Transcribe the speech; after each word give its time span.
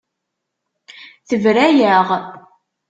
Tebra-yaɣ. 1.27 2.07